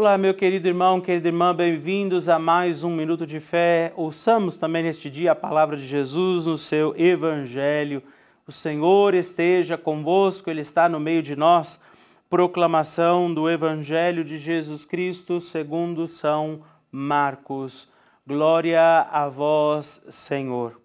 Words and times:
Olá, 0.00 0.16
meu 0.16 0.32
querido 0.32 0.66
irmão, 0.66 0.98
querida 0.98 1.28
irmã, 1.28 1.54
bem-vindos 1.54 2.26
a 2.26 2.38
mais 2.38 2.82
um 2.82 2.90
Minuto 2.90 3.26
de 3.26 3.38
Fé. 3.38 3.92
Ouçamos 3.94 4.56
também 4.56 4.82
neste 4.82 5.10
dia 5.10 5.32
a 5.32 5.34
palavra 5.34 5.76
de 5.76 5.86
Jesus 5.86 6.46
no 6.46 6.56
seu 6.56 6.94
Evangelho. 6.96 8.02
O 8.46 8.50
Senhor 8.50 9.12
esteja 9.12 9.76
convosco, 9.76 10.48
Ele 10.48 10.62
está 10.62 10.88
no 10.88 10.98
meio 10.98 11.22
de 11.22 11.36
nós. 11.36 11.82
Proclamação 12.30 13.30
do 13.34 13.46
Evangelho 13.46 14.24
de 14.24 14.38
Jesus 14.38 14.86
Cristo 14.86 15.38
segundo 15.38 16.06
São 16.06 16.62
Marcos. 16.90 17.86
Glória 18.26 19.06
a 19.12 19.28
vós, 19.28 20.06
Senhor. 20.08 20.80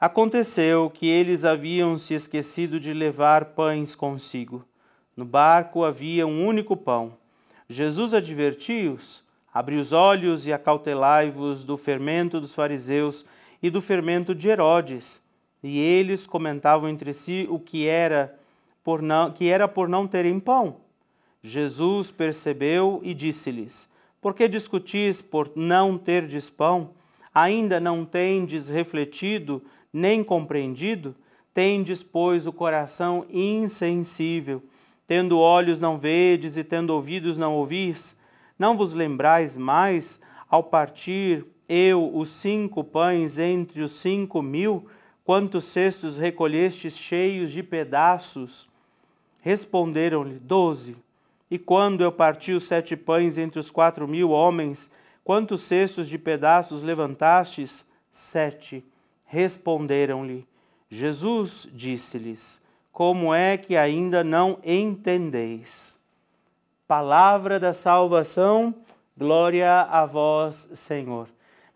Aconteceu 0.00 0.90
que 0.90 1.08
eles 1.08 1.44
haviam 1.44 1.96
se 1.96 2.12
esquecido 2.12 2.80
de 2.80 2.92
levar 2.92 3.54
pães 3.54 3.94
consigo. 3.94 4.64
No 5.16 5.24
barco 5.24 5.84
havia 5.84 6.26
um 6.26 6.44
único 6.44 6.76
pão. 6.76 7.21
Jesus 7.72 8.12
advertiu-os: 8.12 9.24
Abri 9.52 9.76
os 9.76 9.92
olhos 9.92 10.46
e 10.46 10.52
acautelai-vos 10.52 11.64
do 11.64 11.76
fermento 11.76 12.40
dos 12.40 12.54
fariseus 12.54 13.24
e 13.62 13.70
do 13.70 13.80
fermento 13.80 14.34
de 14.34 14.48
Herodes. 14.48 15.22
E 15.62 15.78
eles 15.78 16.26
comentavam 16.26 16.88
entre 16.88 17.12
si 17.12 17.46
o 17.50 17.58
que 17.58 17.86
era 17.86 18.38
por 18.84 19.00
não, 19.00 19.30
que 19.30 19.48
era 19.48 19.66
por 19.66 19.88
não 19.88 20.06
terem 20.06 20.38
pão. 20.38 20.76
Jesus 21.42 22.10
percebeu 22.10 23.00
e 23.02 23.14
disse-lhes: 23.14 23.90
Por 24.20 24.34
que 24.34 24.46
discutis 24.46 25.22
por 25.22 25.50
não 25.56 25.96
terdes 25.96 26.50
pão? 26.50 26.90
Ainda 27.34 27.80
não 27.80 28.04
tendes 28.04 28.68
refletido 28.68 29.62
nem 29.92 30.22
compreendido? 30.22 31.14
Tendes, 31.54 32.02
pois, 32.02 32.46
o 32.46 32.52
coração 32.52 33.26
insensível. 33.30 34.62
Tendo 35.14 35.38
olhos 35.38 35.78
não 35.78 35.98
vedes 35.98 36.56
e 36.56 36.64
tendo 36.64 36.88
ouvidos 36.88 37.36
não 37.36 37.52
ouvis? 37.52 38.16
Não 38.58 38.74
vos 38.74 38.94
lembrais 38.94 39.58
mais, 39.58 40.18
ao 40.48 40.62
partir 40.62 41.44
eu 41.68 42.16
os 42.16 42.30
cinco 42.30 42.82
pães 42.82 43.38
entre 43.38 43.82
os 43.82 43.92
cinco 43.92 44.40
mil, 44.40 44.86
quantos 45.22 45.66
cestos 45.66 46.16
recolhestes 46.16 46.96
cheios 46.96 47.52
de 47.52 47.62
pedaços? 47.62 48.66
Responderam-lhe, 49.42 50.38
doze. 50.38 50.96
E 51.50 51.58
quando 51.58 52.02
eu 52.02 52.10
parti 52.10 52.52
os 52.52 52.64
sete 52.64 52.96
pães 52.96 53.36
entre 53.36 53.60
os 53.60 53.70
quatro 53.70 54.08
mil 54.08 54.30
homens, 54.30 54.90
quantos 55.22 55.60
cestos 55.60 56.08
de 56.08 56.16
pedaços 56.16 56.80
levantastes? 56.80 57.84
Sete. 58.10 58.82
Responderam-lhe. 59.26 60.46
Jesus 60.88 61.68
disse-lhes, 61.70 62.61
como 62.92 63.32
é 63.34 63.56
que 63.56 63.74
ainda 63.74 64.22
não 64.22 64.58
entendeis? 64.62 65.98
Palavra 66.86 67.58
da 67.58 67.72
salvação, 67.72 68.74
glória 69.16 69.80
a 69.80 70.04
vós, 70.04 70.70
Senhor. 70.74 71.26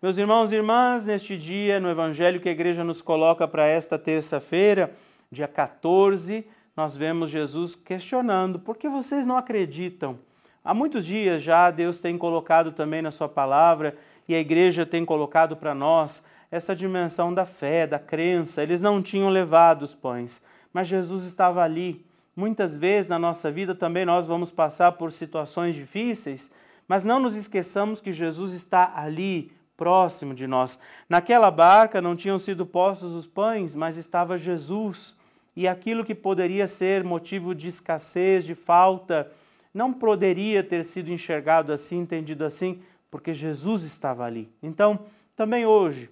Meus 0.03 0.19
irmãos 0.19 0.53
e 0.53 0.57
irmãs, 0.57 1.07
neste 1.07 1.39
dia, 1.39 1.81
no 1.81 1.89
Evangelho 1.89 2.39
que 2.39 2.51
a 2.51 2.53
igreja 2.53 2.85
nos 2.85 3.01
coloca 3.01 3.49
para 3.49 3.67
esta 3.67 3.99
terça-feira, 3.99 4.93
dia 5.33 5.49
14, 5.49 6.47
nós 6.77 6.95
vemos 6.95 7.31
Jesus 7.31 7.75
questionando: 7.75 8.59
por 8.59 8.77
que 8.77 8.87
vocês 8.87 9.27
não 9.27 9.39
acreditam? 9.39 10.19
Há 10.63 10.75
muitos 10.75 11.07
dias 11.07 11.43
já 11.43 11.71
Deus 11.71 11.99
tem 11.99 12.19
colocado 12.19 12.73
também 12.73 13.01
na 13.01 13.11
Sua 13.11 13.29
palavra 13.29 13.97
e 14.29 14.35
a 14.35 14.39
igreja 14.39 14.85
tem 14.85 15.03
colocado 15.03 15.57
para 15.57 15.75
nós 15.75 16.27
essa 16.51 16.77
dimensão 16.77 17.33
da 17.33 17.47
fé, 17.47 17.87
da 17.87 17.99
crença. 17.99 18.63
Eles 18.63 18.83
não 18.83 19.01
tinham 19.01 19.31
levado 19.31 19.83
os 19.83 19.95
pães 19.95 20.45
mas 20.77 20.89
Jesus 20.89 21.25
estava 21.25 21.63
ali. 21.63 22.05
Muitas 22.37 22.77
vezes 22.77 23.09
na 23.09 23.19
nossa 23.19 23.51
vida 23.51 23.75
também 23.75 24.05
nós 24.05 24.27
vamos 24.27 24.53
passar 24.53 24.93
por 24.93 25.11
situações 25.11 25.75
difíceis, 25.75 26.53
mas 26.87 27.03
não 27.03 27.19
nos 27.19 27.35
esqueçamos 27.35 27.99
que 27.99 28.13
Jesus 28.13 28.53
está 28.53 28.93
ali, 28.95 29.51
próximo 29.75 30.35
de 30.35 30.47
nós. 30.47 30.79
Naquela 31.09 31.51
barca 31.51 32.03
não 32.03 32.15
tinham 32.15 32.39
sido 32.39 32.67
postos 32.67 33.15
os 33.15 33.27
pães, 33.27 33.75
mas 33.75 33.97
estava 33.97 34.37
Jesus. 34.37 35.17
E 35.57 35.67
aquilo 35.67 36.05
que 36.05 36.15
poderia 36.15 36.67
ser 36.67 37.03
motivo 37.03 37.55
de 37.55 37.69
escassez, 37.69 38.45
de 38.45 38.55
falta, 38.55 39.33
não 39.73 39.95
poderia 39.95 40.63
ter 40.63 40.85
sido 40.85 41.11
enxergado 41.11 41.73
assim, 41.73 42.01
entendido 42.01 42.45
assim, 42.45 42.83
porque 43.11 43.33
Jesus 43.33 43.83
estava 43.83 44.27
ali. 44.27 44.47
Então, 44.63 45.01
também 45.35 45.65
hoje, 45.65 46.11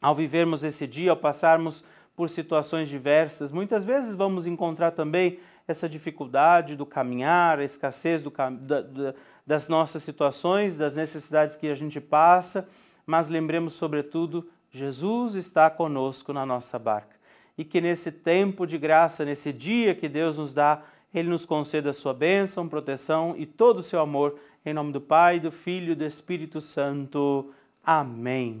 ao 0.00 0.14
vivermos 0.14 0.64
esse 0.64 0.86
dia, 0.86 1.10
ao 1.10 1.16
passarmos 1.18 1.84
por 2.14 2.28
situações 2.28 2.88
diversas. 2.88 3.52
Muitas 3.52 3.84
vezes 3.84 4.14
vamos 4.14 4.46
encontrar 4.46 4.92
também 4.92 5.38
essa 5.66 5.88
dificuldade 5.88 6.76
do 6.76 6.84
caminhar, 6.84 7.58
a 7.58 7.64
escassez 7.64 8.22
do, 8.22 8.30
da, 8.30 8.80
da, 8.80 9.14
das 9.46 9.68
nossas 9.68 10.02
situações, 10.02 10.76
das 10.76 10.94
necessidades 10.94 11.56
que 11.56 11.68
a 11.68 11.74
gente 11.74 12.00
passa, 12.00 12.68
mas 13.06 13.28
lembremos, 13.28 13.74
sobretudo, 13.74 14.48
Jesus 14.70 15.34
está 15.34 15.68
conosco 15.68 16.32
na 16.32 16.46
nossa 16.46 16.78
barca. 16.78 17.16
E 17.56 17.64
que 17.64 17.80
nesse 17.80 18.10
tempo 18.10 18.66
de 18.66 18.78
graça, 18.78 19.24
nesse 19.24 19.52
dia 19.52 19.94
que 19.94 20.08
Deus 20.08 20.38
nos 20.38 20.54
dá, 20.54 20.82
Ele 21.12 21.28
nos 21.28 21.44
conceda 21.44 21.90
a 21.90 21.92
sua 21.92 22.14
bênção, 22.14 22.68
proteção 22.68 23.34
e 23.36 23.44
todo 23.44 23.78
o 23.78 23.82
seu 23.82 24.00
amor. 24.00 24.38
Em 24.64 24.72
nome 24.72 24.92
do 24.92 25.00
Pai, 25.00 25.38
do 25.38 25.50
Filho 25.50 25.92
e 25.92 25.96
do 25.96 26.04
Espírito 26.04 26.60
Santo. 26.60 27.52
Amém. 27.84 28.60